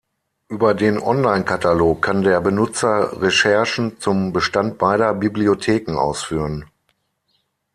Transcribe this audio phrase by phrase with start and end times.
[0.47, 6.65] Über den Onlinekatalog kann der Benutzer Recherchen zum Bestand beider Bibliotheken ausführen.